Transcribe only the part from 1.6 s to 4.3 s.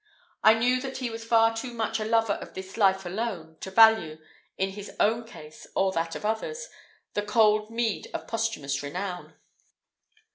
much a lover of this life alone, to value,